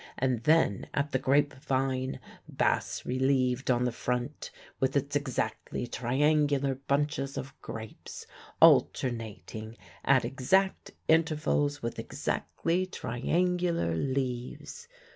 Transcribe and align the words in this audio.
and 0.17 0.45
then 0.45 0.87
at 0.95 1.11
the 1.11 1.19
grape 1.19 1.53
vine, 1.53 2.19
bass 2.49 3.05
relieved 3.05 3.69
on 3.69 3.83
the 3.85 3.91
front, 3.91 4.49
with 4.79 4.97
its 4.97 5.15
exactly 5.15 5.85
triangular 5.85 6.73
bunches 6.73 7.37
of 7.37 7.53
grapes, 7.61 8.25
alternating 8.59 9.77
at 10.03 10.25
exact 10.25 10.89
intervals 11.07 11.83
with 11.83 11.99
exactly 11.99 12.87
triangular 12.87 13.95
leaves. 13.95 14.87